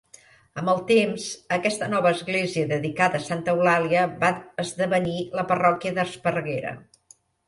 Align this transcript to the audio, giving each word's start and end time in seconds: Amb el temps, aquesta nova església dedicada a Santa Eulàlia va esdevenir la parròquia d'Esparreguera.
Amb 0.59 0.69
el 0.71 0.79
temps, 0.91 1.25
aquesta 1.57 1.89
nova 1.93 2.13
església 2.17 2.69
dedicada 2.71 3.19
a 3.19 3.25
Santa 3.25 3.55
Eulàlia 3.57 4.05
va 4.23 4.31
esdevenir 4.65 5.13
la 5.41 5.45
parròquia 5.53 5.93
d'Esparreguera. 5.99 6.73